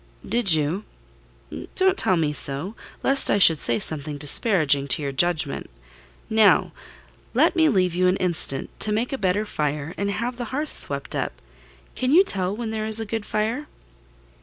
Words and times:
"Did 0.27 0.53
you? 0.53 0.83
Don't 1.75 1.95
tell 1.95 2.17
me 2.17 2.33
so—lest 2.33 3.29
I 3.29 3.37
should 3.37 3.59
say 3.59 3.77
something 3.77 4.17
disparaging 4.17 4.87
to 4.87 5.01
your 5.03 5.11
judgment. 5.11 5.69
Now, 6.27 6.71
let 7.35 7.55
me 7.55 7.69
leave 7.69 7.93
you 7.93 8.07
an 8.07 8.17
instant, 8.17 8.71
to 8.79 8.91
make 8.91 9.13
a 9.13 9.17
better 9.19 9.45
fire, 9.45 9.93
and 9.99 10.09
have 10.09 10.37
the 10.37 10.45
hearth 10.45 10.75
swept 10.75 11.13
up. 11.15 11.33
Can 11.93 12.11
you 12.13 12.23
tell 12.23 12.55
when 12.55 12.71
there 12.71 12.87
is 12.87 12.99
a 12.99 13.05
good 13.05 13.27
fire?" 13.27 13.67